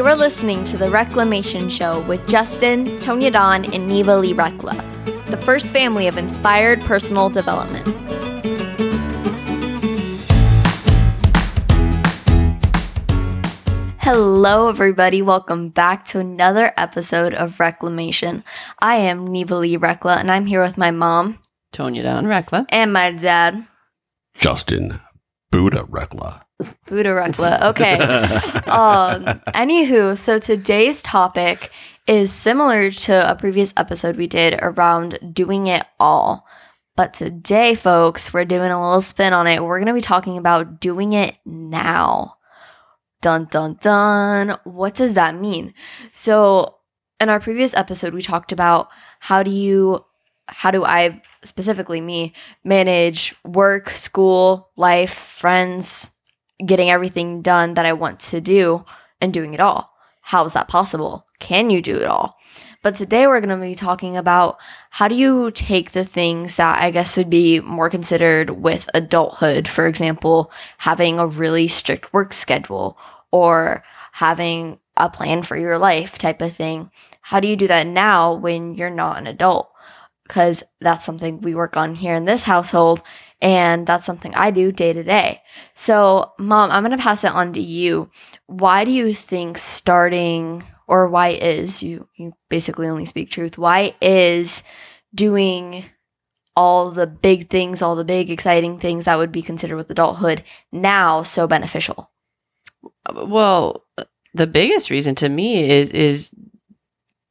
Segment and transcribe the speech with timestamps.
[0.00, 4.74] You're listening to the Reclamation Show with Justin, Tonya Don, and Neva Lee Rekla,
[5.26, 7.86] the first family of inspired personal development.
[13.98, 15.20] Hello, everybody.
[15.20, 18.42] Welcome back to another episode of Reclamation.
[18.78, 21.40] I am Neva Lee Rekla, and I'm here with my mom
[21.74, 22.64] Tonya Don Rekla.
[22.70, 23.66] and my dad,
[24.38, 24.98] Justin
[25.50, 26.40] Buddha Rekla.
[26.86, 27.62] Buddha Rekla.
[27.70, 27.94] Okay.
[28.70, 29.24] um,
[29.54, 31.70] anywho, so today's topic
[32.06, 36.46] is similar to a previous episode we did around doing it all.
[36.96, 39.62] But today, folks, we're doing a little spin on it.
[39.62, 42.36] We're going to be talking about doing it now.
[43.22, 44.58] Dun dun dun.
[44.64, 45.72] What does that mean?
[46.12, 46.76] So,
[47.20, 48.88] in our previous episode, we talked about
[49.20, 50.04] how do you,
[50.46, 52.32] how do I, specifically me,
[52.64, 56.10] manage work, school, life, friends,
[56.64, 58.84] getting everything done that I want to do
[59.20, 59.92] and doing it all.
[60.22, 61.26] How is that possible?
[61.38, 62.36] Can you do it all?
[62.82, 64.58] But today we're going to be talking about
[64.90, 69.68] how do you take the things that I guess would be more considered with adulthood,
[69.68, 72.96] for example, having a really strict work schedule
[73.30, 76.90] or having a plan for your life type of thing.
[77.20, 79.70] How do you do that now when you're not an adult?
[80.26, 83.02] Because that's something we work on here in this household
[83.42, 85.42] and that's something I do day to day.
[85.74, 88.10] So, mom, I'm going to pass it on to you.
[88.46, 93.56] Why do you think starting or why is you you basically only speak truth.
[93.56, 94.64] Why is
[95.14, 95.84] doing
[96.56, 100.42] all the big things, all the big exciting things that would be considered with adulthood
[100.72, 102.10] now so beneficial?
[103.14, 103.84] Well,
[104.34, 106.30] the biggest reason to me is is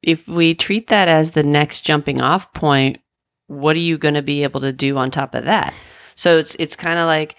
[0.01, 2.99] if we treat that as the next jumping off point,
[3.47, 5.73] what are you going to be able to do on top of that?
[6.19, 7.35] So it's it's kind of like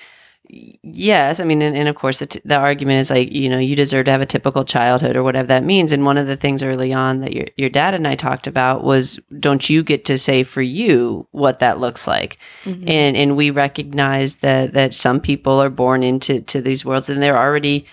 [0.83, 3.59] yes, I mean, and, and of course the t- the argument is like you know
[3.59, 5.93] you deserve to have a typical childhood or whatever that means.
[5.93, 8.83] And one of the things early on that your your dad and I talked about
[8.83, 12.89] was don't you get to say for you what that looks like, Mm-hmm.
[12.89, 17.23] and and we recognize that that some people are born into to these worlds and
[17.23, 17.87] they're already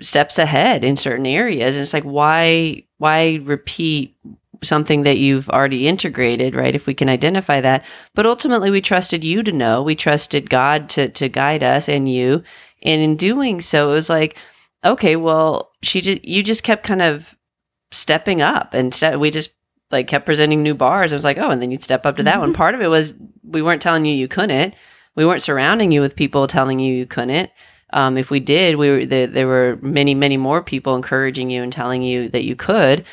[0.00, 4.16] steps ahead in certain areas and it's like why why repeat
[4.62, 7.84] something that you've already integrated right if we can identify that.
[8.14, 9.82] But ultimately we trusted you to know.
[9.82, 12.42] We trusted god to to guide us and you
[12.82, 13.90] and in doing so.
[13.90, 14.36] It was like
[14.84, 17.34] okay well she just you just kept kind of
[17.92, 19.50] stepping up and ste- we just
[19.90, 21.12] like kept presenting new bars.
[21.12, 22.52] It was like oh and then you'd step up to that one.
[22.52, 24.74] Part of it was we weren't telling you you couldn't.
[25.16, 27.50] We weren't surrounding you with people telling you you couldn't.
[27.92, 31.62] Um, if we did, we were there, there were many, many more people encouraging you
[31.62, 33.04] and telling you that you could.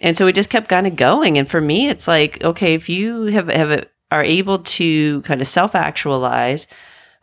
[0.00, 1.38] And so we just kept kind of going.
[1.38, 5.40] And for me, it's like, okay, if you have, have a, are able to kind
[5.40, 6.66] of self actualize,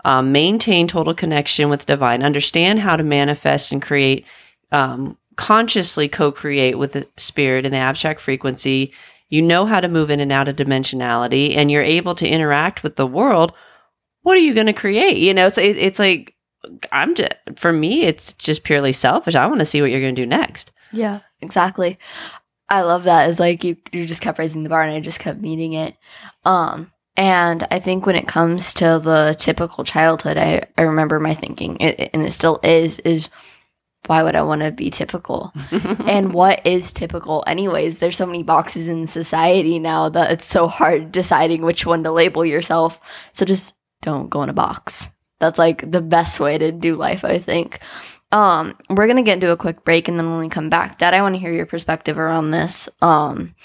[0.03, 4.25] um, maintain total connection with the divine, understand how to manifest and create,
[4.71, 8.93] um, consciously co create with the spirit and the abstract frequency,
[9.29, 12.83] you know how to move in and out of dimensionality, and you're able to interact
[12.83, 13.53] with the world.
[14.23, 15.17] What are you going to create?
[15.17, 16.35] You know, it's, it, it's like,
[16.91, 19.33] I'm just for me, it's just purely selfish.
[19.35, 20.71] I want to see what you're going to do next.
[20.91, 21.97] Yeah, exactly.
[22.71, 23.29] I love that.
[23.29, 25.95] Is like you you just kept raising the bar and I just kept meeting it.
[26.45, 31.33] Um and I think when it comes to the typical childhood, I, I remember my
[31.33, 33.29] thinking, it, and it still is, is
[34.07, 35.53] why would I want to be typical?
[35.71, 37.97] and what is typical, anyways?
[37.97, 42.11] There's so many boxes in society now that it's so hard deciding which one to
[42.11, 42.99] label yourself.
[43.33, 45.09] So just don't go in a box.
[45.39, 47.79] That's like the best way to do life, I think.
[48.31, 51.13] Um, we're gonna get into a quick break, and then when we come back, Dad,
[51.13, 52.87] I want to hear your perspective around this.
[53.01, 53.55] Um,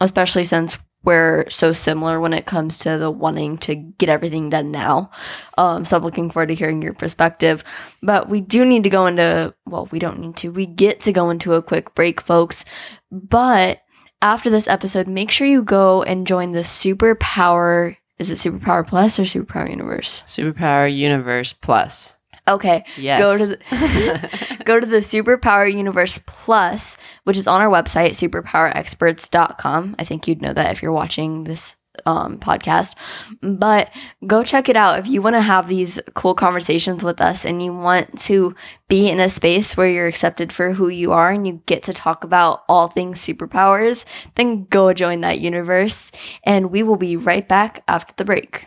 [0.00, 0.76] especially since
[1.06, 5.10] we're so similar when it comes to the wanting to get everything done now.
[5.56, 7.62] Um, so I'm looking forward to hearing your perspective.
[8.02, 10.50] But we do need to go into well, we don't need to.
[10.50, 12.64] We get to go into a quick break, folks.
[13.10, 13.80] But
[14.20, 17.96] after this episode, make sure you go and join the Superpower.
[18.18, 20.24] Is it Superpower Plus or Superpower Universe?
[20.26, 22.15] Superpower Universe Plus.
[22.48, 23.18] Okay, Yes.
[23.20, 29.96] go to the go to the Superpower Universe Plus, which is on our website, superpowerexperts.com.
[29.98, 32.94] I think you'd know that if you're watching this um, podcast.
[33.42, 33.90] But
[34.26, 37.62] go check it out if you want to have these cool conversations with us and
[37.62, 38.54] you want to
[38.88, 41.92] be in a space where you're accepted for who you are and you get to
[41.94, 44.04] talk about all things superpowers,
[44.34, 46.12] then go join that universe.
[46.44, 48.66] And we will be right back after the break.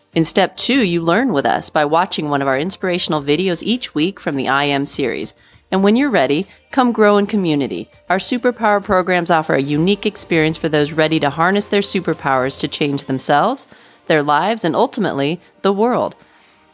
[0.13, 3.95] In step two, you learn with us by watching one of our inspirational videos each
[3.95, 5.33] week from the I Am series.
[5.71, 7.89] And when you're ready, come grow in community.
[8.09, 12.67] Our superpower programs offer a unique experience for those ready to harness their superpowers to
[12.67, 13.67] change themselves,
[14.07, 16.17] their lives, and ultimately the world.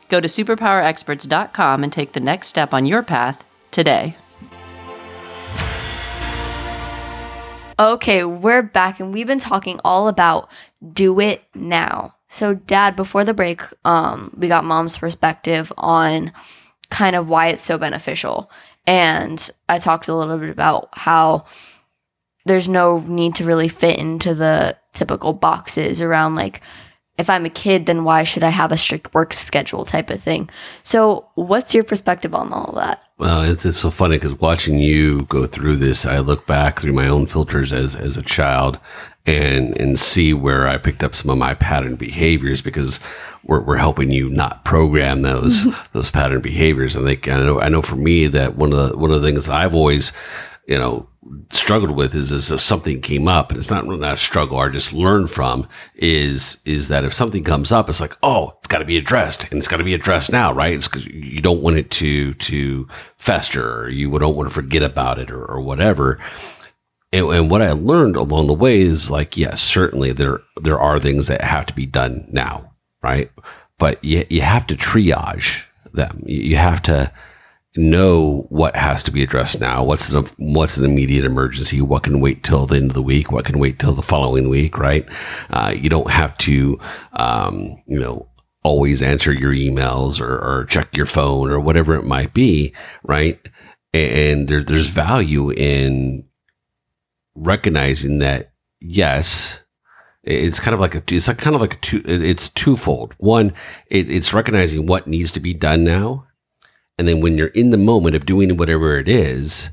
[0.09, 4.17] Go to superpowerexperts.com and take the next step on your path today.
[7.77, 10.49] Okay, we're back and we've been talking all about
[10.93, 12.15] do it now.
[12.37, 16.31] So dad, before the break, um we got mom's perspective on
[16.89, 18.51] kind of why it's so beneficial.
[18.85, 21.45] And I talked a little bit about how
[22.45, 26.61] there's no need to really fit into the typical boxes around like
[27.17, 30.21] if I'm a kid, then why should I have a strict work schedule type of
[30.21, 30.49] thing?
[30.83, 33.01] So, what's your perspective on all that?
[33.17, 36.93] Well, it's, it's so funny because watching you go through this, I look back through
[36.93, 38.79] my own filters as as a child
[39.27, 42.99] and and see where I picked up some of my pattern behaviors because
[43.43, 45.87] we're, we're helping you not program those mm-hmm.
[45.93, 46.95] those pattern behaviors.
[46.95, 49.27] And they, I know I know for me that one of the one of the
[49.27, 50.13] things that I've always
[50.65, 51.07] you know
[51.49, 54.57] struggled with is, is if something came up and it's not really not a struggle
[54.57, 58.67] or just learn from is is that if something comes up it's like oh it's
[58.67, 60.73] got to be addressed and it's got to be addressed now right?
[60.73, 62.87] It's because you don't want it to to
[63.17, 66.17] fester or you don't want to forget about it or, or whatever
[67.11, 70.99] and, and what i learned along the way is like yes certainly there there are
[70.99, 72.71] things that have to be done now
[73.01, 73.31] right
[73.79, 75.63] but you, you have to triage
[75.93, 77.11] them you, you have to
[77.77, 79.83] know what has to be addressed now.
[79.83, 81.81] What's an what's an immediate emergency?
[81.81, 83.31] What can wait till the end of the week?
[83.31, 84.77] What can wait till the following week?
[84.77, 85.07] Right?
[85.49, 86.79] Uh, you don't have to,
[87.13, 88.27] um, you know,
[88.63, 92.73] always answer your emails or, or check your phone or whatever it might be.
[93.03, 93.39] Right?
[93.93, 96.26] And there, there's value in
[97.37, 98.51] recognizing that.
[98.79, 99.61] Yes,
[100.23, 103.53] it's kind of like a it's kind of like a two it's twofold one
[103.87, 106.27] it, it's recognizing what needs to be done now
[106.97, 109.69] and then when you're in the moment of doing whatever it is,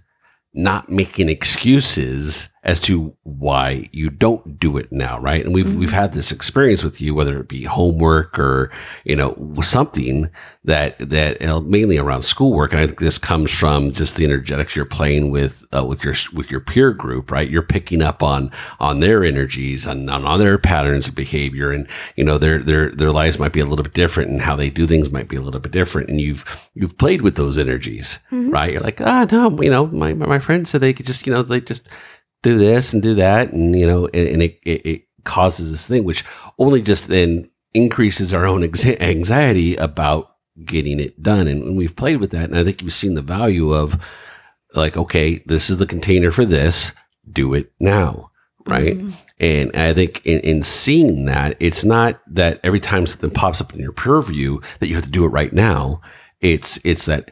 [0.53, 5.45] not making excuses as to why you don't do it now, right?
[5.45, 5.79] And we've mm-hmm.
[5.79, 8.71] we've had this experience with you, whether it be homework or
[9.05, 10.31] you know something
[10.65, 12.73] that that you know, mainly around schoolwork.
[12.73, 16.15] And I think this comes from just the energetics you're playing with uh, with your
[16.33, 17.51] with your peer group, right?
[17.51, 18.51] You're picking up on
[18.81, 21.87] on their energies and on, on their patterns of behavior, and
[22.17, 24.71] you know their their their lives might be a little bit different, and how they
[24.71, 26.09] do things might be a little bit different.
[26.09, 28.49] And you've you've played with those energies, mm-hmm.
[28.49, 28.73] right?
[28.73, 31.33] You're like, ah, oh, no, you know, my my friend said they could just you
[31.35, 31.87] know they just
[32.45, 35.87] do this and do that, and you know, and, and it, it, it causes this
[35.87, 36.25] thing, which
[36.59, 41.49] only just then increases our own anxiety about getting it done.
[41.49, 43.99] And we've played with that, and I think you've seen the value of
[44.75, 46.93] like, okay, this is the container for this.
[47.33, 48.31] Do it now,
[48.67, 48.97] right?
[48.99, 49.11] Mm-hmm.
[49.41, 53.73] And I think in, in seeing that, it's not that every time something pops up
[53.73, 56.03] in your purview that you have to do it right now.
[56.41, 57.31] It's it's that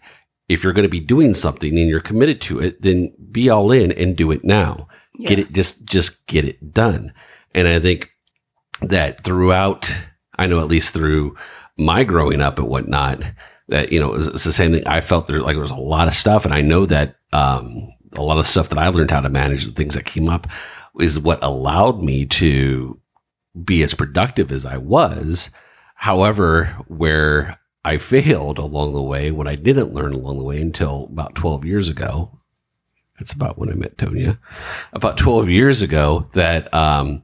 [0.52, 3.72] if you're going to be doing something and you're committed to it, then be all
[3.72, 4.86] in and do it now.
[5.18, 5.30] Yeah.
[5.30, 7.12] Get it just just get it done.
[7.54, 8.10] And I think
[8.80, 9.94] that throughout,
[10.36, 11.36] I know at least through
[11.76, 13.22] my growing up and whatnot,
[13.68, 14.86] that you know it's, it's the same thing.
[14.86, 17.88] I felt there like there was a lot of stuff, and I know that um,
[18.14, 20.46] a lot of stuff that I learned how to manage the things that came up
[21.00, 22.98] is what allowed me to
[23.64, 25.50] be as productive as I was.
[25.94, 31.08] However, where I failed along the way, what I didn't learn along the way until
[31.10, 32.30] about 12 years ago,
[33.18, 34.38] that's about when I met Tonya.
[34.92, 37.22] About 12 years ago, that um,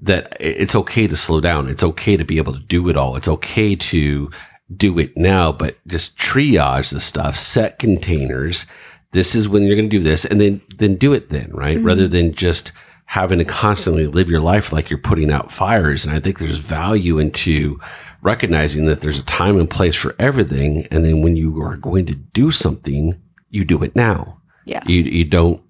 [0.00, 1.68] that it's okay to slow down.
[1.68, 3.16] It's okay to be able to do it all.
[3.16, 4.30] It's okay to
[4.76, 8.66] do it now, but just triage the stuff, set containers.
[9.12, 11.76] This is when you're going to do this, and then then do it then, right?
[11.76, 11.86] Mm-hmm.
[11.86, 12.72] Rather than just
[13.06, 16.04] having to constantly live your life like you're putting out fires.
[16.04, 17.78] And I think there's value into
[18.24, 22.06] recognizing that there's a time and place for everything, and then when you are going
[22.06, 24.40] to do something, you do it now.
[24.64, 24.82] Yeah.
[24.86, 25.62] You you don't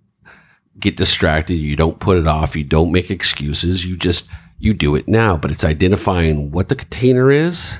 [0.78, 4.26] get distracted, you don't put it off, you don't make excuses, you just
[4.58, 7.78] you do it now, but it's identifying what the container is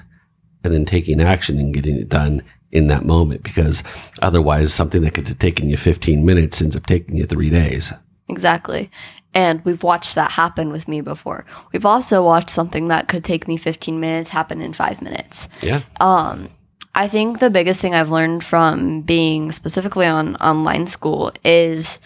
[0.63, 3.83] and then taking action and getting it done in that moment because
[4.23, 7.93] otherwise something that could have taken you 15 minutes ends up taking you 3 days.
[8.29, 8.91] Exactly.
[9.35, 11.45] And we've watched that happen with me before.
[11.73, 15.49] We've also watched something that could take me 15 minutes happen in 5 minutes.
[15.61, 15.83] Yeah.
[16.01, 16.51] Um
[16.97, 21.99] I think the biggest thing I've learned from being specifically on online school is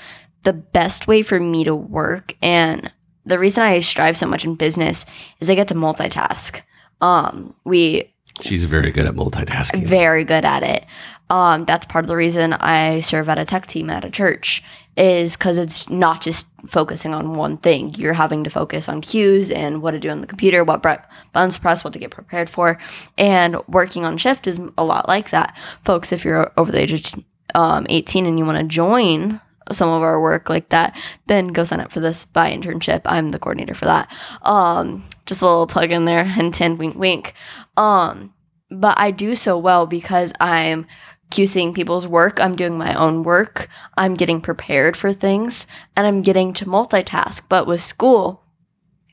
[0.45, 2.91] the best way for me to work and
[3.27, 5.05] the reason I strive so much in business
[5.41, 6.63] is I get to multitask.
[7.03, 9.85] Um, we She's very good at multitasking.
[9.87, 10.87] very good at it.
[11.29, 14.63] Um, that's part of the reason I serve at a tech team at a church
[14.99, 17.95] is because it's not just focusing on one thing.
[17.95, 20.95] You're having to focus on cues and what to do on the computer, what bre-
[21.33, 22.79] buttons to press, what to get prepared for,
[23.17, 26.13] and working on shift is a lot like that, folks.
[26.13, 27.25] If you're over the age of
[27.55, 29.41] um, 18 and you want to join
[29.71, 30.97] some of our work like that,
[31.29, 33.03] then go sign up for this by internship.
[33.05, 34.11] I'm the coordinator for that.
[34.43, 37.35] Um, just a little plug in there and 10 wink wink.
[37.77, 38.35] Um,
[38.71, 40.87] but I do so well because I'm
[41.31, 45.67] QCing people's work, I'm doing my own work, I'm getting prepared for things,
[45.97, 47.43] and I'm getting to multitask.
[47.49, 48.43] But with school,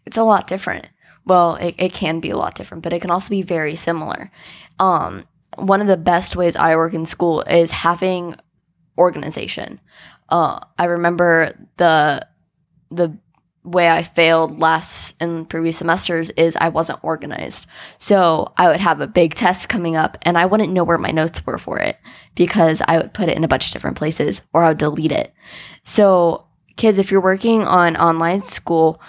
[0.06, 0.88] it's a lot different.
[1.26, 4.32] Well, it, it can be a lot different, but it can also be very similar.
[4.80, 5.26] Um,
[5.58, 8.36] one of the best ways I work in school is having
[8.98, 9.80] organization.
[10.30, 12.28] Uh, I remember the
[12.92, 13.18] the
[13.66, 17.68] way I failed last in previous semesters is I wasn't organized.
[17.98, 21.12] So I would have a big test coming up and I wouldn't know where my
[21.12, 21.98] notes were for it
[22.36, 25.12] because I would put it in a bunch of different places or I would delete
[25.12, 25.34] it.
[25.84, 26.46] So
[26.76, 29.02] kids, if you're working on online school,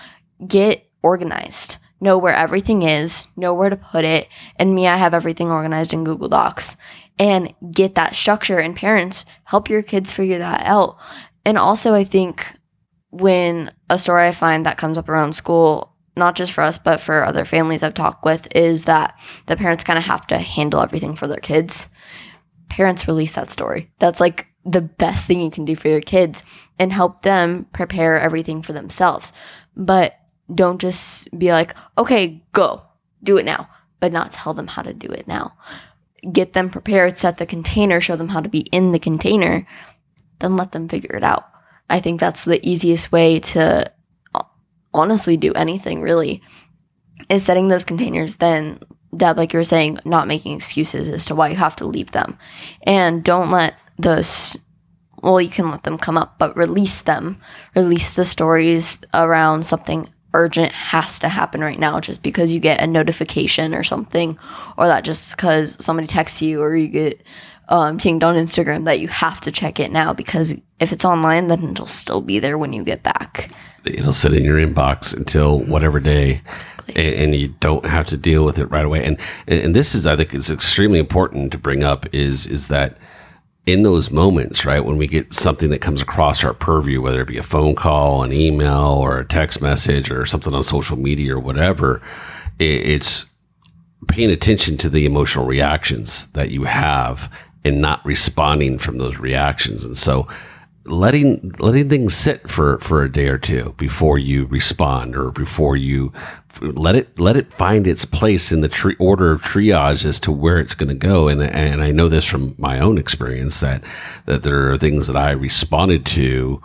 [0.47, 1.77] get organized.
[2.01, 4.29] Know where everything is, know where to put it.
[4.57, 6.77] And me, I have everything organized in Google Docs
[7.19, 8.59] and get that structure.
[8.59, 10.99] And parents, help your kids figure that out.
[11.47, 12.55] And also, I think
[13.11, 17.01] when a story I find that comes up around school, not just for us, but
[17.01, 20.81] for other families I've talked with, is that the parents kind of have to handle
[20.81, 21.89] everything for their kids.
[22.69, 23.91] Parents release that story.
[23.99, 26.43] That's like the best thing you can do for your kids
[26.79, 29.33] and help them prepare everything for themselves.
[29.77, 30.19] But
[30.53, 32.83] don't just be like, okay, go,
[33.23, 33.69] do it now,
[34.01, 35.57] but not tell them how to do it now.
[36.33, 39.67] Get them prepared, set the container, show them how to be in the container,
[40.41, 41.45] then let them figure it out.
[41.89, 43.91] I think that's the easiest way to
[44.35, 44.43] uh,
[44.93, 46.43] honestly do anything really
[47.29, 48.37] is setting those containers.
[48.37, 48.81] Then
[49.17, 52.13] dad like you were saying not making excuses as to why you have to leave
[52.13, 52.39] them.
[52.83, 54.57] And don't let those
[55.23, 57.41] well you can let them come up but release them.
[57.75, 62.83] Release the stories around something urgent has to happen right now just because you get
[62.83, 64.39] a notification or something
[64.77, 67.23] or that just because somebody texts you or you get
[67.69, 71.49] um, pinged on Instagram that you have to check it now because if it's online,
[71.49, 73.51] then it'll still be there when you get back.
[73.85, 76.97] It'll sit in your inbox until whatever day, exactly.
[76.97, 79.05] and, and, you don't have to deal with it right away.
[79.05, 82.99] And and this is, I think, is extremely important to bring up is is that
[83.65, 87.29] in those moments, right, when we get something that comes across our purview, whether it
[87.29, 91.35] be a phone call, an email, or a text message, or something on social media
[91.35, 92.01] or whatever,
[92.59, 93.27] it, it's
[94.09, 97.33] paying attention to the emotional reactions that you have
[97.67, 99.85] and not responding from those reactions.
[99.85, 100.29] And so
[100.87, 105.77] letting letting things sit for for a day or two before you respond or before
[105.77, 106.13] you
[106.61, 110.59] let it let it find its place in the order of triage as to where
[110.59, 113.83] it's going to go and and I know this from my own experience that
[114.27, 116.63] that there are things that I responded to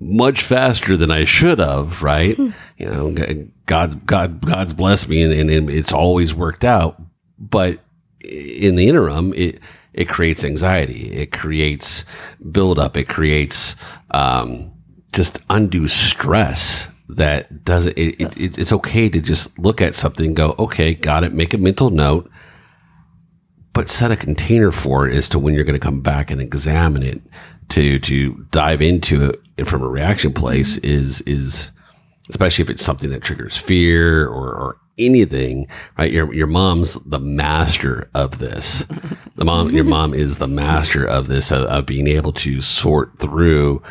[0.00, 2.50] much faster than I should have right hmm.
[2.78, 7.00] you know God God God's blessed me and, and it's always worked out
[7.38, 7.78] but
[8.20, 9.60] in the interim it
[9.92, 11.12] it creates anxiety.
[11.12, 12.04] It creates
[12.50, 12.96] buildup.
[12.96, 13.76] It creates
[14.12, 14.72] um,
[15.12, 17.98] just undue stress that doesn't.
[17.98, 21.34] It, it, it's okay to just look at something and go, okay, got it.
[21.34, 22.30] Make a mental note,
[23.72, 26.40] but set a container for it as to when you're going to come back and
[26.40, 27.20] examine it.
[27.70, 31.70] To to dive into it from a reaction place is is
[32.30, 35.66] especially if it's something that triggers fear or, or anything,
[35.98, 36.12] right?
[36.12, 38.84] Your your mom's the master of this.
[39.36, 43.18] The mom, your mom is the master of this of, of being able to sort
[43.18, 43.82] through,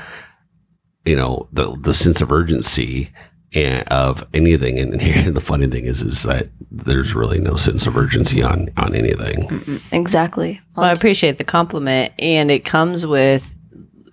[1.05, 3.12] you know, the the sense of urgency
[3.53, 4.79] and of anything.
[4.79, 8.69] And here, the funny thing is, is that there's really no sense of urgency on
[8.77, 9.81] on anything.
[9.91, 10.62] Exactly.
[10.75, 13.43] Well, I appreciate the compliment, and it comes with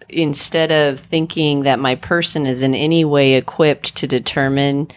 [0.08, 4.88] instead of thinking that my person is in any way equipped to determine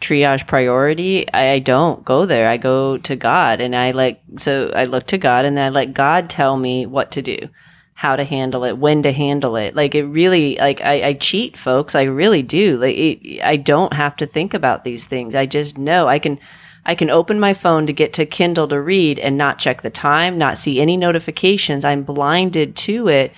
[0.00, 2.48] triage priority, I, don't go there.
[2.48, 5.70] I go to God and I like, so I look to God and then I
[5.70, 7.48] let God tell me what to do,
[7.94, 9.74] how to handle it, when to handle it.
[9.74, 11.94] Like it really, like I, I cheat folks.
[11.94, 12.76] I really do.
[12.78, 15.34] Like it, I don't have to think about these things.
[15.34, 16.38] I just know I can,
[16.84, 19.90] I can open my phone to get to Kindle to read and not check the
[19.90, 21.84] time, not see any notifications.
[21.84, 23.32] I'm blinded to it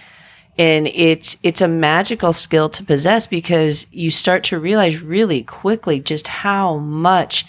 [0.59, 6.01] and it's it's a magical skill to possess because you start to realize really quickly
[6.01, 7.47] just how much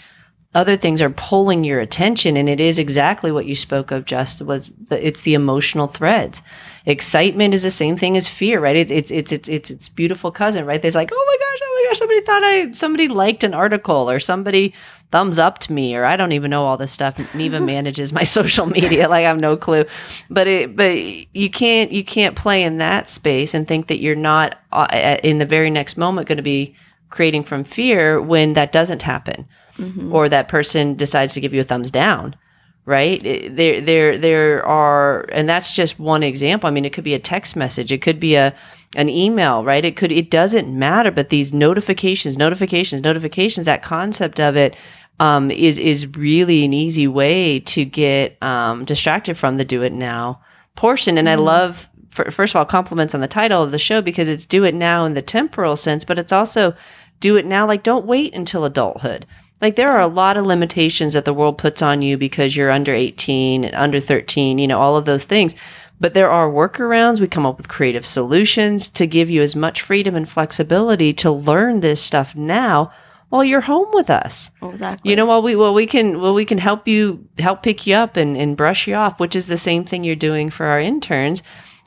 [0.54, 2.36] other things are pulling your attention.
[2.36, 6.42] And it is exactly what you spoke of just was the, it's the emotional threads.
[6.84, 8.76] Excitement is the same thing as fear right?
[8.76, 10.80] It's it's it's it's it's, it's beautiful cousin right?
[10.80, 14.10] There's like oh my gosh oh my gosh, somebody thought I somebody liked an article
[14.10, 14.74] or somebody
[15.12, 17.16] thumbs up to me or I don't even know all this stuff.
[17.34, 19.84] Neva manages my social media like I have no clue.
[20.30, 20.96] But it but
[21.34, 25.38] you can't you can't play in that space and think that you're not uh, in
[25.38, 26.74] the very next moment going to be
[27.10, 29.46] creating from fear when that doesn't happen
[29.78, 30.12] Mhm.
[30.12, 32.36] or that person decides to give you a thumbs down
[32.84, 37.04] right It- there there there are and that's just one example i mean it could
[37.04, 38.54] be a text message it could be a
[38.96, 44.38] an email right it could it doesn't matter but these notifications notifications notifications that concept
[44.40, 44.76] of it
[45.20, 49.92] um, is is really an easy way to get um, distracted from the do it
[49.92, 50.40] now
[50.74, 51.18] portion.
[51.18, 54.28] And i love fir- first of all compliments on the title of the show because
[54.28, 56.74] it's do it now in the temporal sense but it's also
[57.20, 59.26] do it now like don't wait until adulthood.
[59.60, 62.70] Like there are a lot of limitations that the world puts on you because you're
[62.70, 65.54] under 18 and under 13 you know all of those things.
[66.00, 67.20] But there are workarounds.
[67.20, 71.30] We come up with creative solutions to give you as much freedom and flexibility to
[71.30, 72.92] learn this stuff now
[73.32, 74.50] while you're home with us.
[74.62, 75.10] Exactly.
[75.10, 77.94] you know while we well we can well we can help you help pick you
[77.94, 80.78] up and, and brush you off which is the same thing you're doing for our
[80.78, 81.42] interns.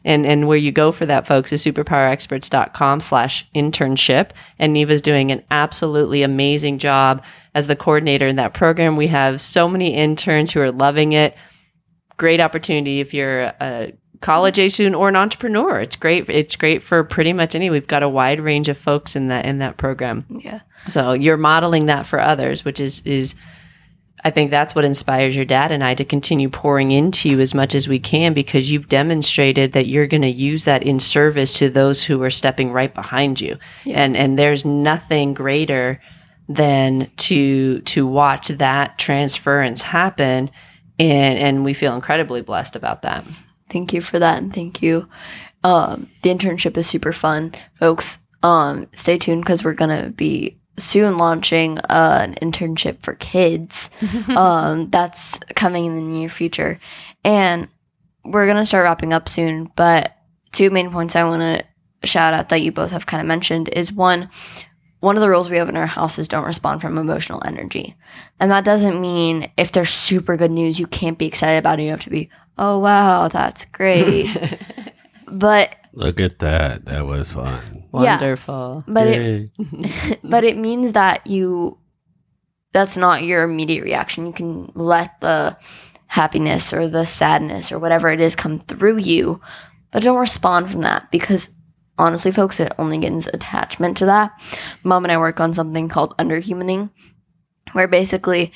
[0.06, 4.32] And and where you go for that folks is superpowerexperts.com slash internship.
[4.58, 7.24] And neva's doing an absolutely amazing job
[7.54, 8.96] as the coordinator in that program.
[8.96, 11.36] We have so many interns who are loving it.
[12.18, 13.94] Great opportunity if you're a
[14.26, 17.86] college age student or an entrepreneur it's great it's great for pretty much any we've
[17.86, 20.62] got a wide range of folks in that in that program yeah.
[20.90, 23.36] so you're modeling that for others, which is is
[24.24, 27.54] I think that's what inspires your dad and I to continue pouring into you as
[27.54, 31.54] much as we can because you've demonstrated that you're going to use that in service
[31.60, 33.58] to those who are stepping right behind you.
[33.84, 34.02] Yeah.
[34.02, 36.02] And and there's nothing greater
[36.50, 40.50] than to to watch that transference happen
[40.98, 43.24] and and we feel incredibly blessed about that.
[43.70, 45.08] Thank you for that, and thank you.
[45.64, 48.20] Um, the internship is super fun, folks.
[48.44, 53.90] Um, stay tuned because we're gonna be soon launching uh, an internship for kids.
[54.36, 56.80] um, that's coming in the near future,
[57.24, 57.68] and
[58.24, 59.72] we're gonna start wrapping up soon.
[59.76, 60.16] But
[60.52, 63.70] two main points I want to shout out that you both have kind of mentioned
[63.70, 64.30] is one.
[65.06, 67.96] One of the rules we have in our house is don't respond from emotional energy.
[68.40, 71.84] And that doesn't mean if there's super good news, you can't be excited about it.
[71.84, 74.36] You have to be, oh, wow, that's great.
[75.28, 76.86] but Look at that.
[76.86, 77.84] That was fun.
[77.94, 78.20] Yeah.
[78.20, 78.84] Wonderful.
[78.88, 79.52] but it
[80.24, 81.78] but it means that you
[82.74, 84.26] that's not your immediate reaction.
[84.26, 85.56] You can let the
[86.08, 89.40] happiness or the sadness or whatever it is come through you,
[89.92, 91.54] but don't respond from that because
[91.98, 94.32] honestly, folks, it only gains attachment to that.
[94.84, 96.90] Mom and I work on something called underhumaning,
[97.74, 98.52] where basically,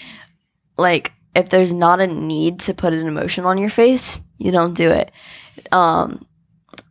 [0.78, 4.73] like, if there's not a need to put an emotion on your face, you don't
[4.73, 5.12] do it.
[5.71, 6.25] Um,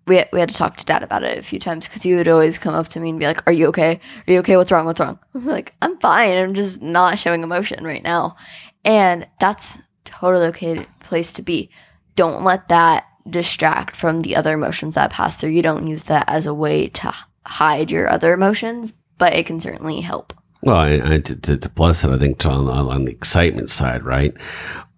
[0.06, 2.28] we, we had to talk to dad about it a few times because he would
[2.28, 4.00] always come up to me and be like, Are you okay?
[4.26, 4.56] Are you okay?
[4.56, 4.86] What's wrong?
[4.86, 5.18] What's wrong?
[5.34, 6.36] I'm like, I'm fine.
[6.36, 8.36] I'm just not showing emotion right now.
[8.84, 11.70] And that's totally okay place to be.
[12.16, 15.50] Don't let that distract from the other emotions that pass through.
[15.50, 17.14] You don't use that as a way to
[17.46, 20.34] hide your other emotions, but it can certainly help.
[20.62, 24.34] Well, I, I, to, to, plus it, I think on, on the excitement side, right?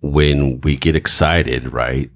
[0.00, 2.10] When we get excited, right?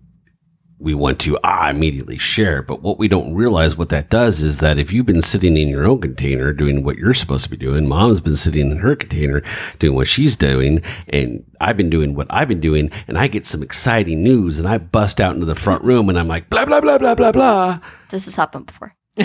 [0.85, 2.62] We want to ah, immediately share.
[2.62, 5.66] But what we don't realize what that does is that if you've been sitting in
[5.66, 8.94] your own container doing what you're supposed to be doing, mom's been sitting in her
[8.94, 9.42] container
[9.79, 13.47] doing what she's doing, and I've been doing what I've been doing, and I get
[13.47, 16.66] some exciting news and I bust out into the front room and I'm like, blah,
[16.66, 17.81] blah, blah, blah, blah, blah.
[18.11, 18.94] This has happened before.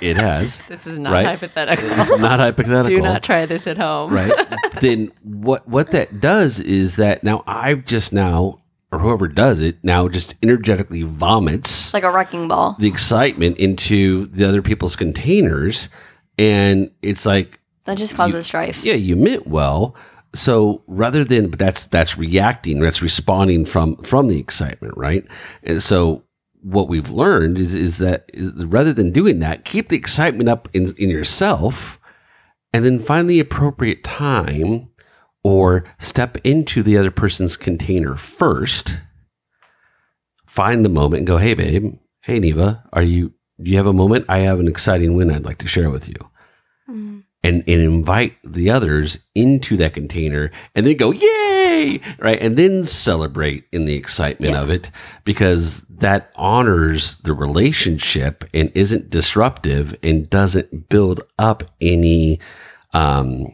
[0.00, 0.60] It has.
[0.68, 1.24] This is not Right.
[1.24, 1.88] hypothetical.
[1.88, 2.96] It's not hypothetical.
[2.96, 4.12] Do not try this at home.
[4.12, 4.32] right
[4.80, 8.60] then what what that does is that now i've just now
[8.94, 12.76] or whoever does it now just energetically vomits like a wrecking ball.
[12.78, 15.88] the excitement into the other people's containers
[16.38, 18.84] and it's like That just causes strife.
[18.84, 19.94] yeah you meant well
[20.34, 25.24] so rather than but that's that's reacting that's responding from from the excitement right
[25.62, 26.22] and so
[26.62, 30.68] what we've learned is is that is rather than doing that keep the excitement up
[30.72, 31.98] in in yourself
[32.72, 34.88] and then find the appropriate time
[35.44, 38.96] or step into the other person's container first
[40.46, 41.94] find the moment and go hey babe.
[42.22, 42.82] Hey neva.
[42.92, 44.24] Are you do you have a moment?
[44.28, 46.16] I have an exciting win i'd like to share with you.
[46.90, 47.22] Mhm.
[47.42, 52.00] and, and invite the others into that container and they go yay!
[52.18, 52.38] Right?
[52.40, 54.60] And then celebrate in the excitement Yeah.
[54.62, 54.90] of it
[55.24, 62.38] because that honors the relationship and isn't disruptive and doesn't build up any
[62.92, 63.46] um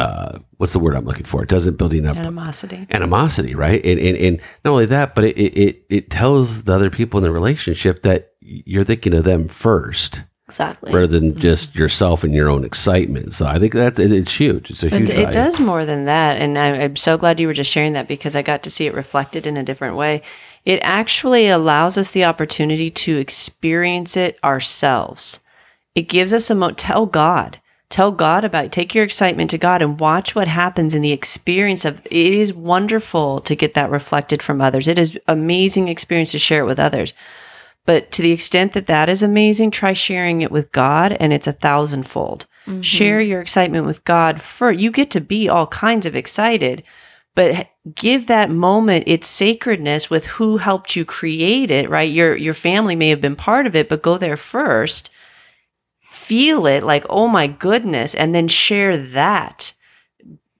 [0.00, 2.86] uh what's the word i'm looking for it doesn't building up Animosity.
[2.90, 3.84] animosity, right?
[3.84, 7.24] And, and, and not only that, but it, it, it tells the other people in
[7.24, 10.22] the relationship that you're thinking of them first.
[10.46, 10.94] Exactly.
[10.94, 13.34] rather than just yourself and your own excitement.
[13.34, 14.70] So I think that it, it's huge.
[14.70, 15.10] It's a huge.
[15.10, 16.40] It, it does more than that.
[16.40, 18.86] And I, I'm so glad you were just sharing that because I got to see
[18.86, 20.22] it reflected in a different way.
[20.64, 25.38] It actually allows us the opportunity to experience it ourselves.
[25.94, 28.72] It gives us a mo- tell God, tell God about it.
[28.72, 32.52] Take your excitement to God and watch what happens in the experience of it is
[32.52, 34.88] wonderful to get that reflected from others.
[34.88, 37.14] It is amazing experience to share it with others.
[37.86, 41.46] But to the extent that that is amazing, try sharing it with God and it's
[41.46, 42.44] a thousandfold.
[42.66, 42.84] Mhm.
[42.84, 46.82] Share your excitement with God for you get to be all kinds of excited,
[47.34, 52.10] but give that moment its sacredness with who helped you create it, right?
[52.10, 55.08] Your your family may have been part of it, but go there first.
[56.28, 59.72] Feel it like, "Oh my goodness," and then share that.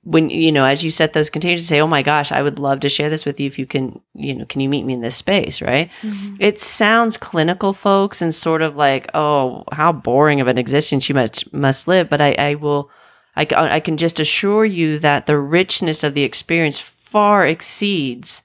[0.02, 2.80] When you know as you set those containers say oh my gosh i would love
[2.80, 5.02] to share this with you if you can you know can you meet me in
[5.02, 5.90] this space right?
[6.00, 6.36] Mhm.
[6.40, 11.14] it sounds clinical folks and sort of like oh how boring of an existence you
[11.14, 12.88] must must live but i, I will
[13.36, 18.42] I, I can just assure you that the richness of the experience far exceeds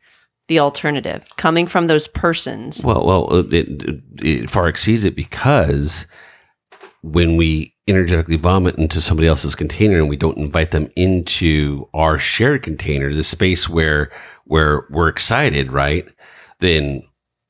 [0.48, 2.84] the alternative coming from those persons.
[2.84, 6.06] Well, well, it, it, it far exceeds it because
[7.04, 12.18] when we energetically vomit into somebody else's container and we don't invite them into our
[12.18, 14.10] shared container, the space where
[14.46, 16.08] where we're excited, right?
[16.60, 17.04] Then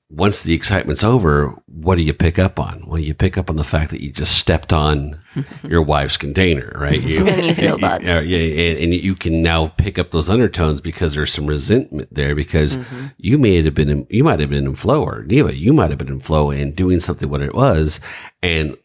[0.09, 2.83] once the excitement's over, what do you pick up on?
[2.85, 5.19] Well, you pick up on the fact that you just stepped on
[5.63, 7.01] your wife's container, right?
[7.01, 8.03] You, And you feel bad.
[8.03, 12.13] Yeah, yeah, and, and you can now pick up those undertones because there's some resentment
[12.13, 13.11] there because Mhm.
[13.17, 15.89] you may have been in, you might have been in flow or Neva, you might
[15.89, 17.99] have been in flow and doing something what it was
[18.43, 18.77] and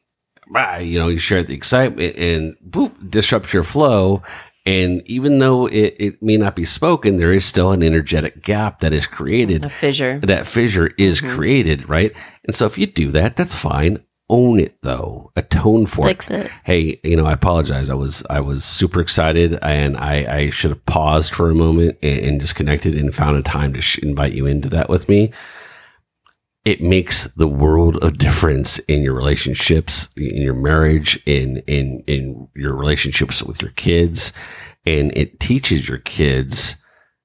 [0.55, 4.23] ah, you know you share the excitement and boop disrupt your flow.
[4.67, 8.81] And even though it, it may not be spoken there is still an energetic gap
[8.81, 9.65] that is created.
[9.65, 10.19] A fissure.
[10.23, 11.35] That fissure is Mhm.
[11.35, 12.13] created right?
[12.45, 13.99] And so if you do that that's fine.
[14.31, 15.31] Own it though.
[15.37, 16.11] Atone for it.
[16.11, 16.51] Fix it.
[16.65, 17.89] hey you know i apologize.
[17.89, 21.97] I was i was super excited and i i should have paused for a moment
[22.03, 25.33] and, and disconnected and found a time to sh- invite you into that with me
[26.69, 32.47] it makes the world of difference in your relationships in your marriage in in in
[32.55, 34.35] your relationships with your kids
[34.85, 36.77] and it teaches your kids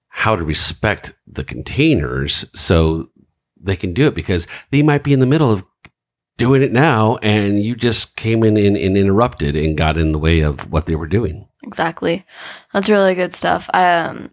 [0.08, 3.10] how to respect the containers so
[3.60, 5.62] they can do it because they might be in the middle of
[6.38, 10.20] doing it now and you just came in and, and interrupted and got in the
[10.20, 12.26] way of what they were doing Exactly.
[12.74, 13.70] That's really good stuff.
[13.74, 14.32] Um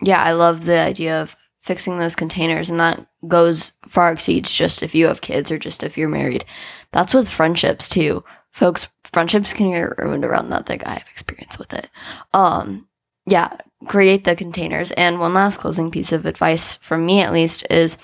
[0.00, 1.34] yeah, I love the idea of
[1.68, 5.82] fixing those containers and that goes far exceeds just if you have kids or just
[5.82, 6.46] if you're married.
[6.92, 8.24] That's with friendships too.
[8.52, 10.82] Folks, friendships can get ruined around that thing.
[10.82, 11.90] I have experience with it.
[12.32, 12.88] Um
[13.26, 14.92] yeah, create the containers.
[14.92, 17.98] And one last closing piece of advice from me at least is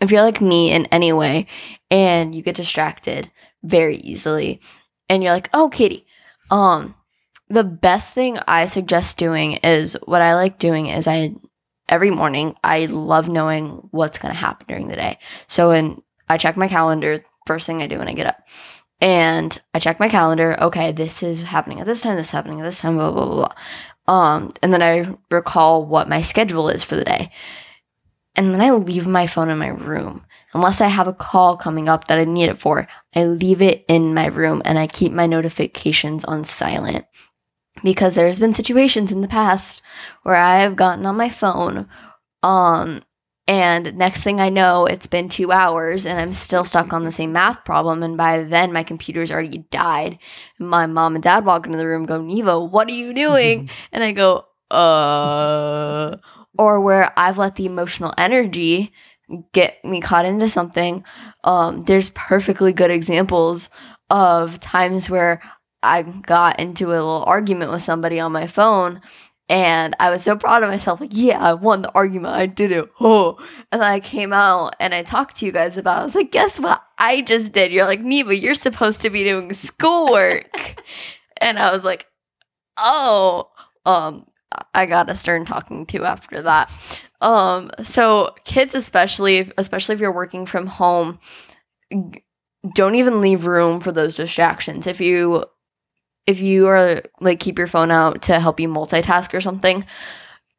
[0.00, 1.46] if you're like me in any way
[1.88, 3.30] and you get distracted
[3.62, 4.60] very easily
[5.08, 6.04] and you're like, "Oh, Katie,
[6.50, 6.96] um
[7.48, 11.34] the best thing I suggest doing is what I like doing is I
[11.92, 15.18] every morning I love knowing what's going to happen during the day.
[15.46, 18.38] So when I check my calendar first thing I do when I get up.
[19.00, 22.60] And I check my calendar, okay, this is happening at this time, this is happening
[22.60, 23.34] at this time, blah blah blah.
[24.06, 24.14] blah.
[24.14, 27.30] Um and then I recall what my schedule is for the day.
[28.34, 30.24] And then I leave my phone in my room.
[30.54, 33.84] Unless I have a call coming up that I need it for, I leave it
[33.88, 37.04] in my room and I keep my notifications on silent
[37.82, 39.82] because there's been situations in the past
[40.22, 41.88] where I have gotten on my phone
[42.42, 43.00] um
[43.48, 47.12] and next thing I know it's been 2 hours and I'm still stuck on the
[47.12, 50.18] same math problem and by then my computer's already died.
[50.58, 54.04] My mom and dad walk into the room go, "Neva, what are you doing?" and
[54.04, 56.16] I go, "Uh
[56.58, 58.92] or where I've let the emotional energy
[59.52, 61.04] get me caught into something.
[61.44, 63.70] Um, there's perfectly good examples
[64.10, 65.42] of times where
[65.82, 69.00] I got into a little argument with somebody on my phone
[69.48, 72.34] and I was so proud of myself, like, yeah, I won the argument.
[72.34, 72.88] I did it.
[73.00, 73.36] Oh.
[73.70, 76.00] And then I came out and I talked to you guys about it.
[76.00, 77.70] I was like, guess what I just did?
[77.70, 80.82] You're like, Neva, you're supposed to be doing schoolwork.
[81.36, 82.06] and I was like,
[82.78, 83.50] oh.
[83.84, 84.26] Um,
[84.74, 86.70] I got a stern talking to after that.
[87.20, 91.18] Um, so kids especially especially if you're working from home,
[91.90, 92.24] g-
[92.74, 94.86] don't even leave room for those distractions.
[94.86, 95.44] If you
[96.26, 99.84] if you are like keep your phone out to help you multitask or something,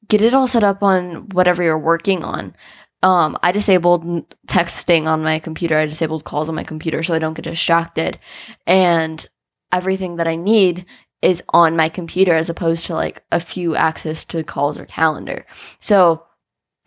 [0.07, 2.55] get it all set up on whatever you're working on.
[3.01, 5.77] Um, I disabled texting on my computer.
[5.77, 8.17] I disabled calls on my computer so I don't get distracted.
[8.65, 9.25] And
[9.71, 10.85] everything that I need
[11.21, 15.45] is on my computer as opposed to like a few access to calls or calendar.
[15.79, 16.23] So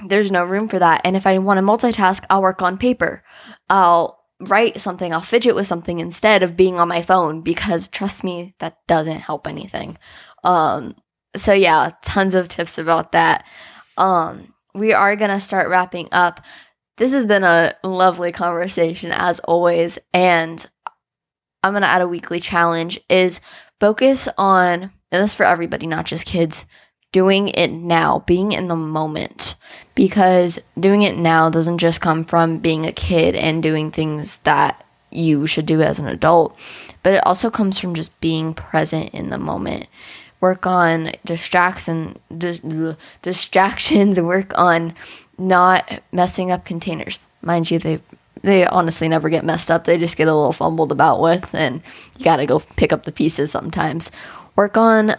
[0.07, 1.01] there's no room for that.
[1.05, 3.23] And if I want to multitask, I'll work on paper.
[3.69, 8.23] I'll write something, I'll fidget with something instead of being on my phone because trust
[8.25, 9.99] me, that doesn't help anything.
[10.45, 10.95] Um,
[11.37, 13.45] so yeah, tons of tips about that.
[13.97, 16.41] Um, we are gonna start wrapping up.
[16.99, 20.65] This has been a lovely conversation as always, and
[21.63, 23.41] I'm gonna add a weekly challenge is
[23.81, 26.67] focus on, and this for everybody, not just kids,
[27.13, 29.55] doing it now, being in the moment.
[29.95, 34.85] Because doing it now doesn't just come from being a kid and doing things that
[35.11, 36.59] you should do as an adult,
[37.03, 39.87] but it also comes from just being present in the moment.
[40.41, 42.61] Work on distractions, dis-
[43.23, 44.95] distractions and work on
[45.39, 47.19] not messing up containers.
[47.41, 48.01] Mind you, they
[48.43, 49.85] they honestly never get messed up.
[49.85, 51.83] They just get a little fumbled about with, and
[52.19, 54.11] you got to go pick up the pieces sometimes.
[54.55, 55.17] Work on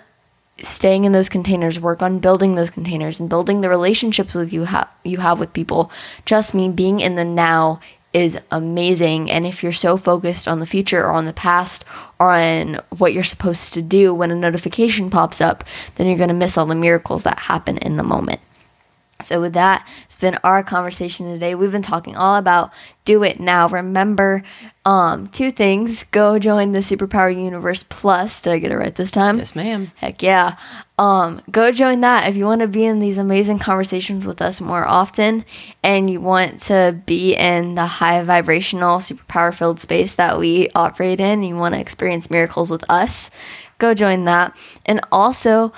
[0.62, 1.80] staying in those containers.
[1.80, 5.54] Work on building those containers and building the relationships with you have you have with
[5.54, 5.92] people.
[6.26, 7.80] Trust me, being in the now
[8.14, 9.30] is amazing.
[9.30, 11.86] And if you're so focused on the future or on the past
[12.20, 15.64] or on what you're supposed to do when a notification pops up,
[15.96, 18.40] then you're going to miss all the miracles that happen in the moment.
[19.22, 21.56] So, with that, it's been our conversation today.
[21.56, 22.72] We've been talking all about
[23.04, 23.68] do it now.
[23.68, 24.44] Remember
[24.86, 28.42] um, two things go join the Superpower Universe Plus.
[28.42, 29.38] Did I get it right this time?
[29.38, 29.92] Yes, ma'am.
[29.96, 30.58] Heck yeah.
[31.00, 34.60] Um, go join that if you want to be in these amazing conversations with us
[34.60, 35.46] more often
[35.84, 41.20] and you want to be in the high vibrational, superpower filled space that we operate
[41.20, 41.44] in.
[41.44, 43.32] You want to experience miracles with us.
[43.78, 44.58] Go join that.
[44.86, 45.72] And also,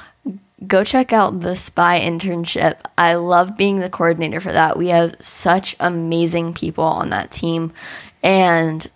[0.67, 2.76] go check out the spy internship.
[2.98, 4.78] I love being the coordinator for that.
[4.78, 7.72] We have such amazing people on that team
[8.24, 8.88] and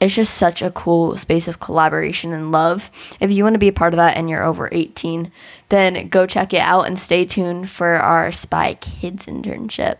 [0.00, 2.90] it's just such a cool space of collaboration and love.
[3.20, 5.30] If you want to be a part of that and you're over 18,
[5.68, 9.98] then go check it out and stay tuned for our Spy Kids internship.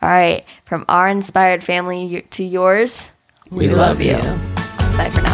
[0.00, 3.10] All right, from our inspired family to yours,
[3.50, 4.18] We love you.
[4.96, 5.31] Bye for now.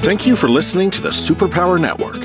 [0.00, 2.20] Thank you for listening to the Superpower Network.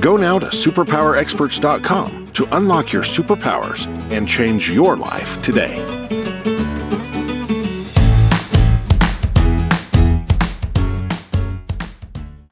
[0.00, 6.21] Go now to superpowerexperts.com to unlock your superpowers and change your life today.